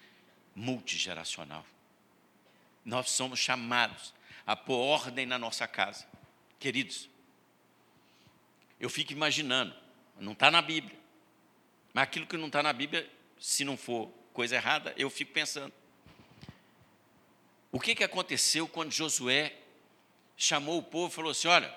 [0.55, 1.67] multigeracional.
[2.85, 4.15] Nós somos chamados
[4.47, 6.07] a pôr ordem na nossa casa.
[6.61, 7.09] Queridos,
[8.79, 9.75] eu fico imaginando,
[10.19, 10.99] não está na Bíblia,
[11.93, 15.73] mas aquilo que não está na Bíblia, se não for coisa errada, eu fico pensando.
[17.73, 19.64] O que, que aconteceu quando Josué
[20.37, 21.75] chamou o povo e falou assim: olha,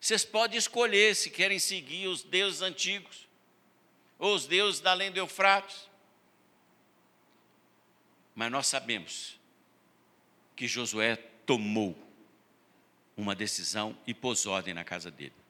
[0.00, 3.28] vocês podem escolher se querem seguir os deuses antigos
[4.18, 5.90] ou os deuses da além do Eufrates.
[8.34, 9.38] Mas nós sabemos
[10.56, 11.96] que Josué tomou
[13.16, 15.42] uma decisão e pôs ordem na casa dele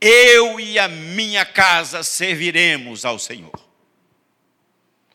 [0.00, 3.52] eu e a minha casa serviremos ao Senhor.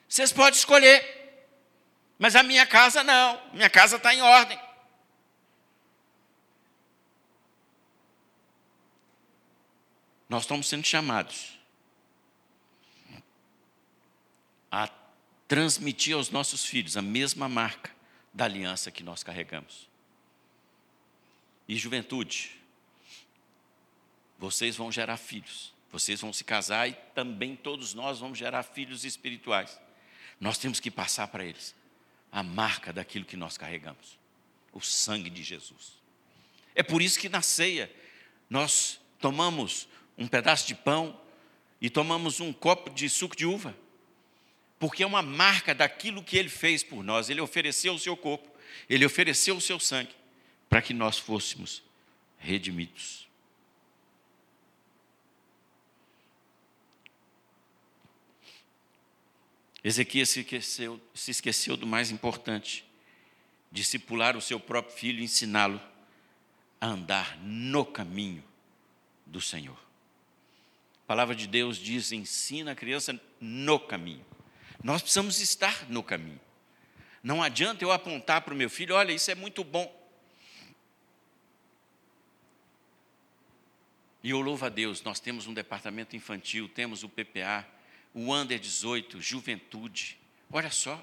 [0.08, 1.44] Vocês podem escolher,
[2.20, 4.60] mas a minha casa não, minha casa está em ordem.
[10.28, 11.58] Nós estamos sendo chamados
[14.72, 14.90] a
[15.48, 17.92] transmitir aos nossos filhos a mesma marca
[18.34, 19.88] da aliança que nós carregamos.
[21.68, 22.60] E juventude,
[24.38, 25.74] vocês vão gerar filhos.
[25.92, 29.80] Vocês vão se casar e também todos nós vamos gerar filhos espirituais.
[30.40, 31.74] Nós temos que passar para eles
[32.32, 34.18] a marca daquilo que nós carregamos
[34.76, 35.94] o sangue de Jesus.
[36.76, 37.90] É por isso que na ceia
[38.50, 41.20] nós tomamos um pedaço de pão
[41.82, 43.76] e tomamos um copo de suco de uva,
[44.80, 47.30] porque é uma marca daquilo que ele fez por nós.
[47.30, 48.50] Ele ofereceu o seu corpo,
[48.90, 50.16] ele ofereceu o seu sangue
[50.70, 51.84] para que nós fôssemos
[52.38, 53.26] redimidos.
[59.84, 62.84] Ezequias se esqueceu, se esqueceu do mais importante:
[63.72, 65.80] discipular o seu próprio filho e ensiná-lo
[66.82, 68.44] a andar no caminho
[69.28, 69.85] do Senhor.
[71.06, 74.26] A palavra de Deus diz: ensina a criança no caminho.
[74.84, 76.42] Nós precisamos estar no caminho.
[77.22, 80.04] Não adianta eu apontar para o meu filho: olha, isso é muito bom.
[84.24, 87.64] E eu louvo a Deus, nós temos um departamento infantil, temos o PPA,
[88.12, 90.18] o Under 18, juventude.
[90.52, 91.00] Olha só.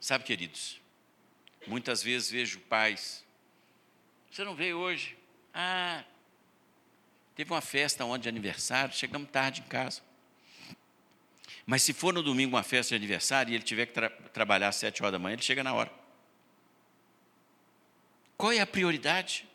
[0.00, 0.80] Sabe, queridos,
[1.66, 3.24] muitas vezes vejo pais.
[4.30, 5.18] Você não veio hoje?
[5.52, 6.04] Ah,
[7.34, 10.02] teve uma festa ontem de aniversário, chegamos tarde em casa.
[11.66, 14.68] Mas se for no domingo uma festa de aniversário e ele tiver que tra trabalhar
[14.68, 15.90] às sete horas da manhã, ele chega na hora.
[18.36, 19.48] Qual é a prioridade?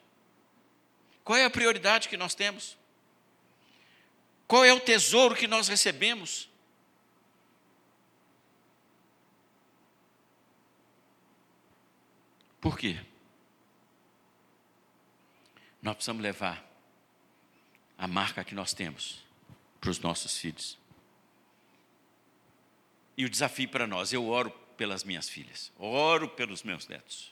[1.23, 2.77] Qual é a prioridade que nós temos?
[4.47, 6.49] Qual é o tesouro que nós recebemos?
[12.61, 12.99] Por quê?
[15.81, 16.64] Nós precisamos levar
[17.97, 19.23] a marca que nós temos
[19.79, 20.77] para os nossos filhos.
[23.17, 27.31] E o desafio para nós, eu oro pelas minhas filhas, oro pelos meus netos,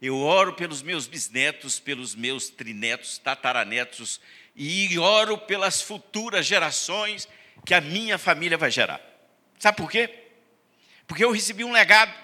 [0.00, 4.20] eu oro pelos meus bisnetos, pelos meus trinetos, tataranetos
[4.54, 7.28] e oro pelas futuras gerações
[7.66, 9.00] que a minha família vai gerar.
[9.58, 10.26] Sabe por quê?
[11.06, 12.14] Porque eu recebi um legado.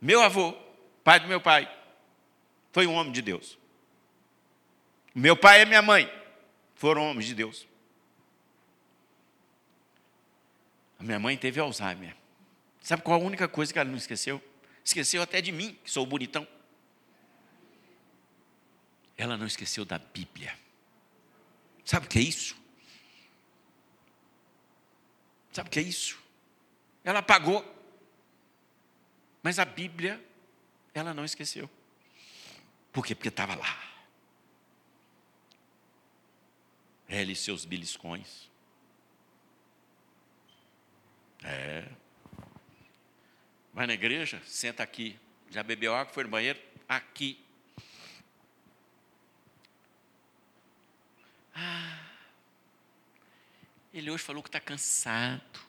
[0.00, 0.56] Meu avô,
[1.04, 1.70] pai do meu pai,
[2.72, 3.59] foi um homem de Deus.
[5.14, 6.10] Meu pai e minha mãe
[6.74, 7.66] foram homens de Deus.
[10.98, 12.14] A minha mãe teve Alzheimer.
[12.82, 14.42] Sabe qual a única coisa que ela não esqueceu?
[14.84, 16.46] Esqueceu até de mim, que sou bonitão.
[19.16, 20.58] ela não esqueceu da Bíblia.
[21.84, 22.56] Sabe o que é isso?
[25.52, 26.18] Sabe o que é isso?
[27.04, 27.64] Ela apagou.
[29.42, 30.22] Mas a Bíblia,
[30.94, 31.68] ela não esqueceu.
[32.92, 33.14] Por quê?
[33.14, 33.89] Porque estava lá.
[37.10, 38.48] Ela e seus beliscões.
[41.42, 41.88] É.
[43.74, 45.18] Vai na igreja, senta aqui.
[45.50, 46.60] Já bebeu água, foi no banheiro?
[46.88, 47.44] Aqui.
[51.52, 51.98] Ah,
[53.92, 55.60] ele hoje falou que está cansado.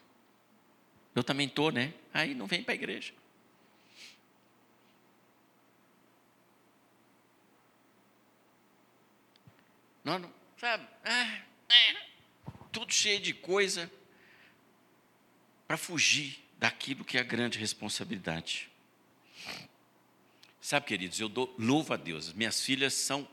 [1.12, 1.92] Eu também estou, né?
[2.14, 3.12] Aí não vem para a igreja.
[10.04, 10.86] Não, não sabe?
[11.04, 11.42] Ah,
[12.70, 13.90] tudo cheio de coisa
[15.66, 18.70] para fugir daquilo que é a grande responsabilidade.
[20.60, 22.32] Sabe, queridos, eu dou louvo a Deus.
[22.32, 23.28] Minhas filhas são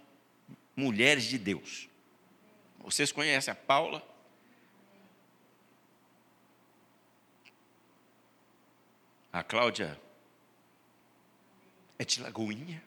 [0.75, 1.87] mulheres de Deus.
[2.79, 4.03] Vocês conhecem a Paula?
[9.31, 10.01] A Cláudia
[11.99, 12.83] é de Lagoinha.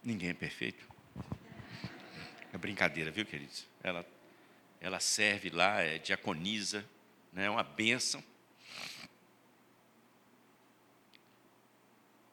[0.00, 0.93] Ninguém é perfeito.
[2.54, 3.66] É brincadeira, viu, queridos?
[3.82, 4.06] Ela,
[4.80, 6.88] ela serve lá, é diaconisa,
[7.32, 8.22] né, é uma bênção.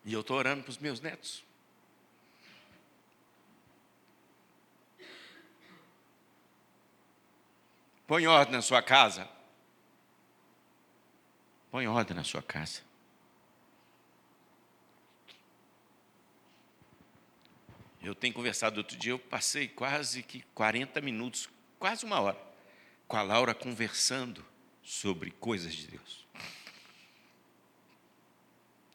[0.06, 1.44] E eu estou orando para os meus netos.
[8.06, 9.28] Põe ordem na sua casa.
[11.72, 12.91] Põe ordem na sua casa.
[18.02, 21.48] Eu tenho conversado outro dia, eu passei quase que 40 minutos,
[21.78, 22.42] quase uma hora,
[23.08, 24.44] com a Laura conversando
[24.82, 26.26] sobre coisas de Deus.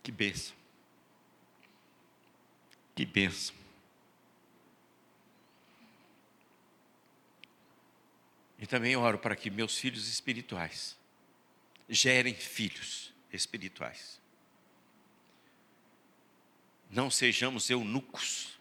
[0.03, 0.55] Que bênção.
[2.95, 3.55] Que bênção.
[8.59, 10.97] E também oro para que meus filhos espirituais
[11.89, 14.21] gerem filhos espirituais.
[16.91, 18.56] Não sejamos eunucos,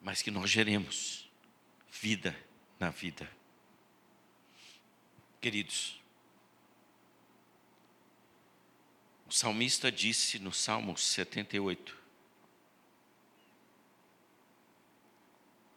[0.00, 1.28] mas que nós geremos
[1.90, 2.36] vida
[2.78, 3.30] na vida.
[5.40, 6.00] Queridos,
[9.26, 12.00] o salmista disse no Salmo 78,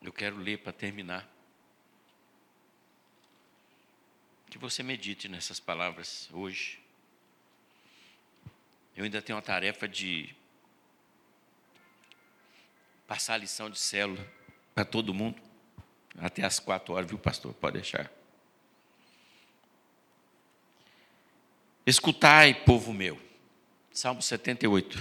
[0.03, 1.28] Eu quero ler para terminar.
[4.49, 6.80] Que você medite nessas palavras hoje.
[8.95, 10.36] Eu ainda tenho a tarefa de
[13.14, 14.28] passar a lição de célula
[14.74, 15.39] para todo mundo.
[16.18, 17.53] Até às quatro horas, viu, pastor?
[17.53, 18.11] Pode deixar.
[21.86, 23.22] Escutai, povo meu.
[23.91, 24.97] Salmo 78.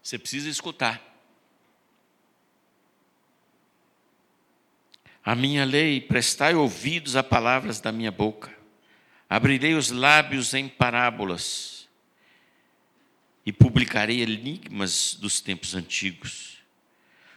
[0.00, 1.08] Você precisa escutar.
[5.22, 8.56] a minha lei, prestai ouvidos a palavras da minha boca.
[9.28, 11.79] Abrirei os lábios em parábolas
[13.44, 16.58] e publicarei enigmas dos tempos antigos.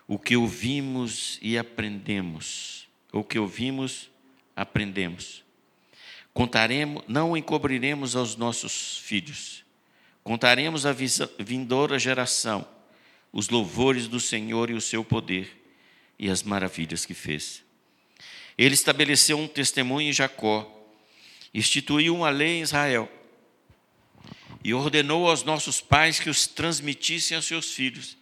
[0.08, 4.10] O que ouvimos e aprendemos, o que ouvimos,
[4.56, 5.44] aprendemos.
[6.34, 9.64] Contaremos, não encobriremos aos nossos filhos.
[10.24, 10.94] Contaremos à
[11.40, 12.68] vindoura geração
[13.32, 15.64] os louvores do Senhor e o seu poder
[16.20, 17.64] e as maravilhas que fez.
[18.58, 20.70] Ele estabeleceu um testemunho em Jacó,
[21.54, 23.10] instituiu uma lei em Israel
[24.64, 28.18] e ordenou aos nossos pais que os transmitissem aos seus filhos,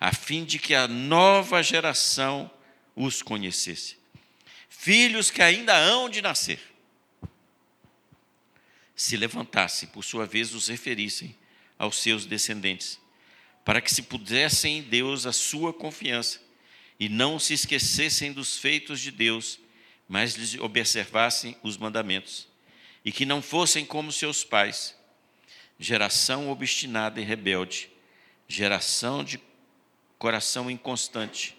[0.00, 2.50] a fim de que a nova geração
[2.96, 3.96] os conhecesse.
[4.68, 6.60] Filhos que ainda hão de nascer,
[8.96, 11.34] se levantassem, por sua vez, os referissem
[11.78, 13.00] aos seus descendentes,
[13.64, 16.40] para que se pudessem em Deus a sua confiança
[16.98, 19.58] e não se esquecessem dos feitos de Deus
[20.08, 22.46] mas lhes observassem os mandamentos,
[23.04, 24.94] e que não fossem como seus pais,
[25.78, 27.90] geração obstinada e rebelde,
[28.46, 29.40] geração de
[30.18, 31.56] coração inconstante,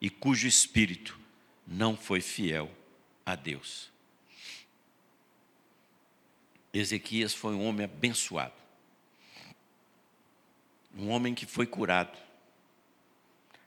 [0.00, 1.18] e cujo espírito
[1.66, 2.70] não foi fiel
[3.24, 3.90] a Deus.
[6.72, 8.54] Ezequias foi um homem abençoado,
[10.96, 12.18] um homem que foi curado,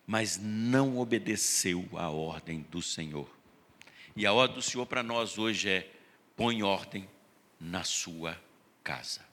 [0.06, 3.30] mas não obedeceu à ordem do Senhor.
[4.16, 5.92] E a ordem do Senhor para nós hoje é:
[6.36, 7.10] põe ordem
[7.60, 8.40] na sua
[8.84, 9.33] casa.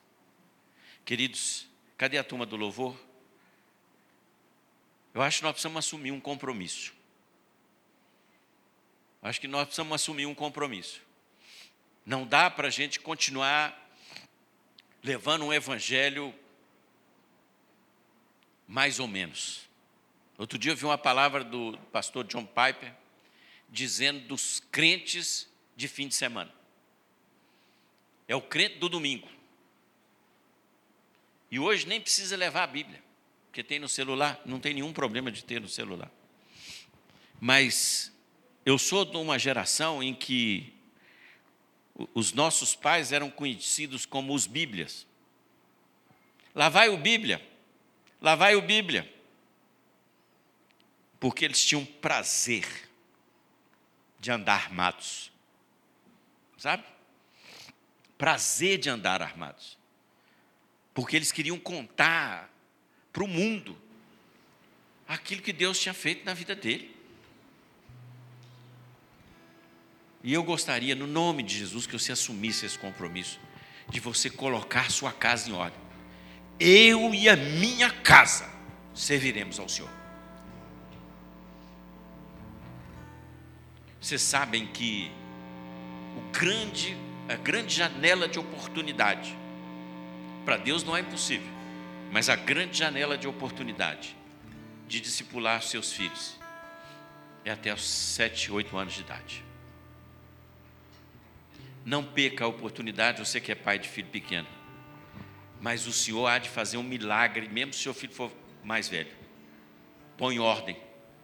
[1.05, 2.96] Queridos, cadê a turma do louvor?
[5.12, 6.94] Eu acho que nós precisamos assumir um compromisso.
[9.22, 11.03] Acho que nós precisamos assumir um compromisso.
[12.07, 13.76] Não dá para a gente continuar
[15.03, 16.34] levando um evangelho
[18.66, 19.68] mais ou menos.
[20.38, 22.94] Outro dia eu vi uma palavra do pastor John Piper
[23.68, 26.53] dizendo dos crentes de fim de semana.
[28.26, 29.28] É o crente do domingo.
[31.51, 33.03] E hoje nem precisa levar a Bíblia,
[33.46, 36.11] porque tem no celular, não tem nenhum problema de ter no celular.
[37.40, 38.12] Mas
[38.64, 40.72] eu sou de uma geração em que
[42.14, 45.07] os nossos pais eram conhecidos como os Bíblias.
[46.55, 47.44] Lá vai o Bíblia,
[48.20, 49.12] lá vai o Bíblia.
[51.18, 52.66] Porque eles tinham prazer
[54.18, 55.32] de andar armados.
[56.57, 56.84] Sabe?
[58.16, 59.79] Prazer de andar armados.
[60.93, 62.53] Porque eles queriam contar
[63.12, 63.76] para o mundo
[65.07, 66.95] aquilo que Deus tinha feito na vida dele.
[70.22, 73.41] E eu gostaria, no nome de Jesus, que você assumisse esse compromisso
[73.88, 75.80] de você colocar sua casa em ordem.
[76.59, 78.49] Eu e a minha casa
[78.95, 79.91] serviremos ao Senhor.
[84.01, 85.11] Vocês sabem que
[86.16, 86.97] o grande,
[87.28, 89.36] a grande janela de oportunidade,
[90.45, 91.49] para Deus não é impossível,
[92.11, 94.16] mas a grande janela de oportunidade
[94.88, 96.36] de discipular seus filhos
[97.45, 99.45] é até os 7, 8 anos de idade.
[101.84, 104.49] Não perca a oportunidade, você que é pai de filho pequeno.
[105.61, 108.30] Mas o Senhor há de fazer um milagre, mesmo se o seu filho for
[108.62, 109.11] mais velho.
[110.18, 110.76] Põe ordem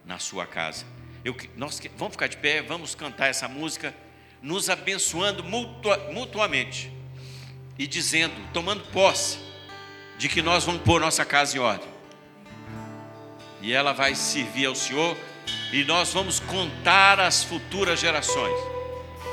[0.05, 0.85] na sua casa.
[1.23, 3.93] Eu, nós vamos ficar de pé, vamos cantar essa música,
[4.41, 6.91] nos abençoando mutua, mutuamente
[7.77, 9.39] e dizendo, tomando posse
[10.17, 11.89] de que nós vamos pôr nossa casa em ordem.
[13.61, 15.15] E ela vai servir ao Senhor
[15.71, 18.57] e nós vamos contar às futuras gerações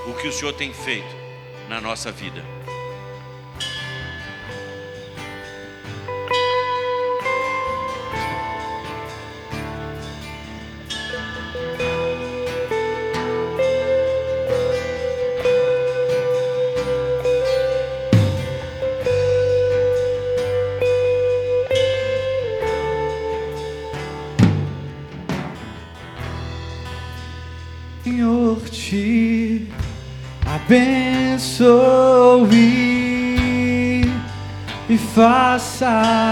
[0.07, 1.15] o que o Senhor tem feito
[1.69, 2.54] na nossa vida.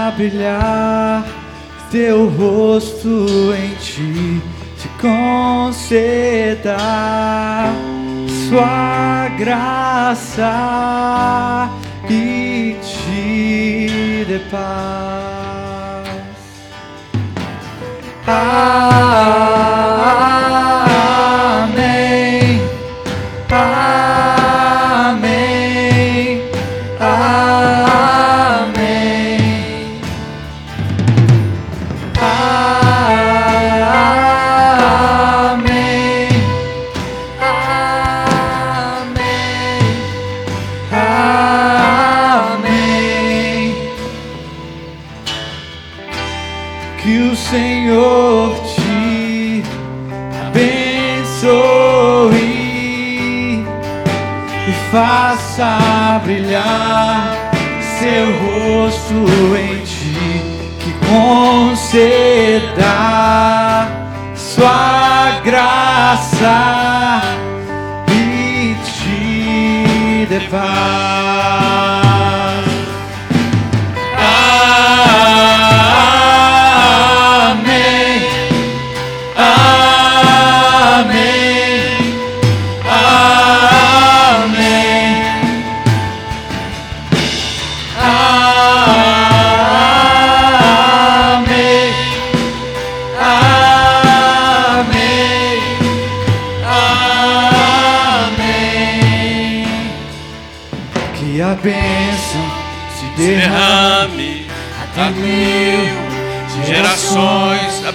[0.03, 1.25] Faça brilhar
[1.89, 4.41] teu rosto em ti,
[4.77, 6.77] te conceda
[8.49, 10.49] sua graça
[12.09, 16.07] e te dê paz.
[18.27, 19.72] Amém.
[54.93, 57.51] Faça brilhar
[57.99, 59.25] seu rosto
[59.57, 60.39] em ti,
[60.79, 62.27] que conceda
[64.35, 67.21] sua graça
[68.07, 70.39] e te dê.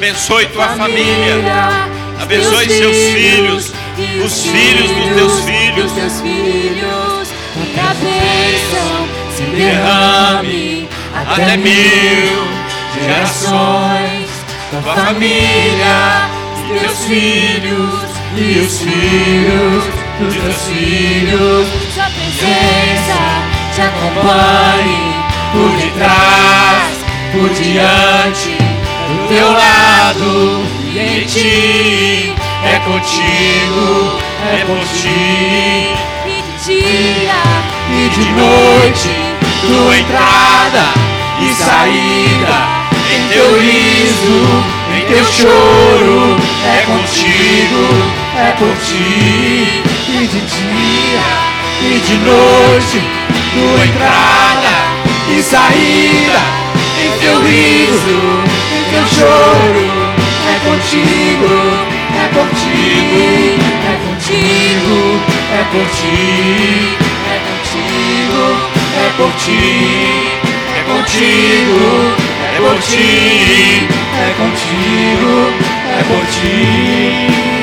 [0.09, 1.87] Abençoe tua família.
[2.19, 3.73] Abençoe seus filhos,
[4.25, 5.93] os filhos dos teus filhos.
[7.75, 12.49] Que a bênção se derrame Até mil
[12.95, 14.31] gerações.
[14.71, 18.01] tua família, os teus filhos
[18.35, 19.85] e os filhos
[20.21, 21.69] dos teus filhos.
[21.95, 23.19] Sua presença
[23.75, 26.99] te Acompanhe por detrás,
[27.33, 28.58] por diante,
[29.09, 32.35] do teu lado e em ti.
[32.65, 34.19] É contigo,
[34.53, 35.95] é por ti.
[36.27, 37.41] E de dia
[37.89, 39.11] E de noite,
[39.61, 40.85] tua entrada
[41.41, 42.57] e saída
[43.15, 46.37] Em teu riso, em teu choro,
[46.67, 47.83] é contigo,
[48.37, 49.83] é por ti.
[50.09, 51.49] E de dia
[51.81, 53.01] e de noite,
[53.55, 54.69] tua entrada
[55.31, 56.68] e saída.
[57.01, 58.19] Em teu riso,
[58.75, 59.87] em teu choro,
[60.47, 61.55] é contigo,
[62.13, 64.99] é por ti, é contigo,
[65.53, 68.45] é por ti, é contigo,
[68.97, 69.65] é por ti,
[70.75, 71.87] é contigo,
[72.43, 73.87] é por ti,
[74.17, 75.35] é contigo,
[75.87, 76.49] é por ti.
[77.49, 77.58] Amém.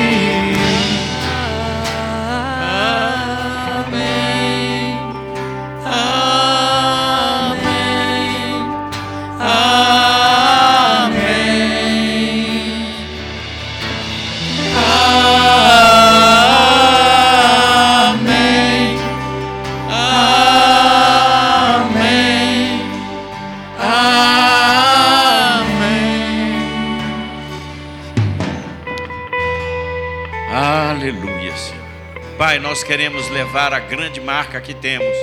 [32.56, 35.14] Pai, nós queremos levar a grande marca que temos,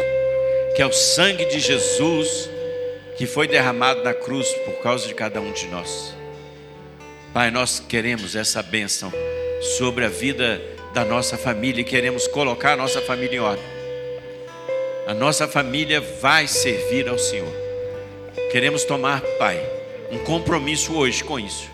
[0.76, 2.48] que é o sangue de Jesus,
[3.18, 6.16] que foi derramado na cruz por causa de cada um de nós.
[7.34, 9.12] Pai, nós queremos essa bênção
[9.80, 10.62] sobre a vida
[10.94, 13.66] da nossa família e queremos colocar a nossa família em ordem.
[15.08, 17.52] A nossa família vai servir ao Senhor.
[18.52, 19.60] Queremos tomar, Pai,
[20.12, 21.68] um compromisso hoje com isso.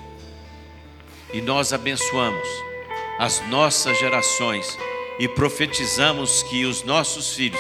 [1.34, 2.48] E nós abençoamos
[3.20, 4.78] as nossas gerações
[5.20, 7.60] e profetizamos que os nossos filhos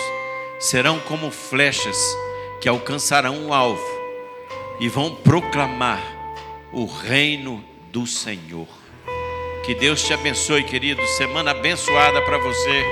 [0.57, 2.17] serão como flechas
[2.61, 3.99] que alcançarão o alvo
[4.79, 6.01] e vão proclamar
[6.71, 8.67] o reino do Senhor.
[9.65, 11.05] Que Deus te abençoe, querido.
[11.05, 12.83] Semana abençoada para você.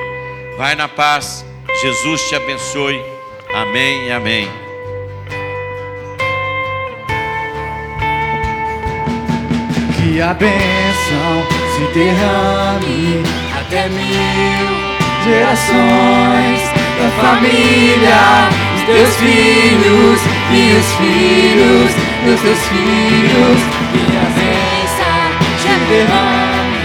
[0.57, 1.45] Vai na paz.
[1.82, 3.01] Jesus te abençoe.
[3.53, 4.47] Amém e amém.
[9.95, 14.07] Que a bênção se derrame até mil
[15.26, 16.61] gerações
[16.97, 21.91] da família, os teus filhos e os filhos
[22.24, 23.59] dos teus filhos.
[23.91, 25.20] Que a bênção
[25.59, 26.80] se derrame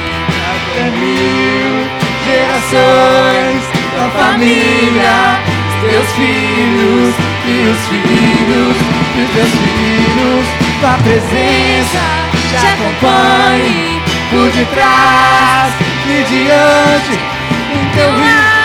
[0.51, 1.87] até mil
[2.27, 3.63] gerações
[3.97, 7.15] da família, os teus filhos
[7.47, 8.77] e os filhos
[9.15, 10.47] dos teus filhos.
[10.81, 12.03] Tua presença
[12.51, 17.15] te acompanhe por detrás e diante.
[17.73, 18.63] Em teu amor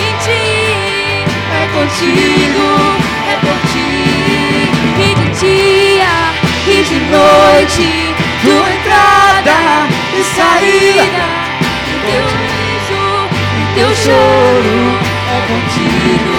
[0.00, 2.66] em ti é contigo,
[3.28, 3.90] é por ti
[4.98, 6.14] e de dia
[6.66, 7.88] e de noite,
[8.42, 9.56] tua entrada
[10.12, 11.24] e saída.
[11.88, 13.02] em teu riso
[13.74, 14.78] Teu teu choro
[15.30, 16.36] é contigo,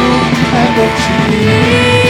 [0.53, 2.04] é por ti.